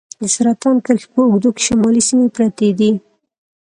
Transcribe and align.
د 0.21 0.23
سرطان 0.35 0.75
کرښې 0.85 1.07
په 1.13 1.21
اوږدو 1.23 1.49
کې 1.55 1.61
شمالي 1.67 2.01
سیمې 2.07 2.27
پرتې 2.35 2.69
دي. 2.79 2.91